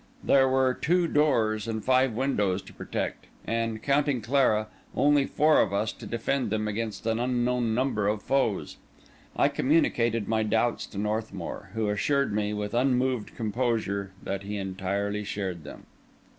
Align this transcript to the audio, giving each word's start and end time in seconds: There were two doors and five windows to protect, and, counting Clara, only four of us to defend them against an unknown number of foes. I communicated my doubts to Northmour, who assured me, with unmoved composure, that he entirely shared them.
There 0.23 0.49
were 0.49 0.73
two 0.73 1.07
doors 1.07 1.67
and 1.67 1.85
five 1.85 2.13
windows 2.13 2.63
to 2.63 2.73
protect, 2.73 3.27
and, 3.45 3.83
counting 3.83 4.19
Clara, 4.21 4.65
only 4.95 5.27
four 5.27 5.61
of 5.61 5.73
us 5.73 5.91
to 5.93 6.07
defend 6.07 6.49
them 6.49 6.67
against 6.67 7.05
an 7.05 7.19
unknown 7.19 7.75
number 7.75 8.07
of 8.07 8.23
foes. 8.23 8.77
I 9.35 9.47
communicated 9.47 10.27
my 10.27 10.41
doubts 10.41 10.87
to 10.87 10.97
Northmour, 10.97 11.69
who 11.75 11.87
assured 11.87 12.33
me, 12.33 12.51
with 12.51 12.73
unmoved 12.73 13.35
composure, 13.35 14.09
that 14.23 14.41
he 14.41 14.57
entirely 14.57 15.23
shared 15.23 15.63
them. 15.65 15.85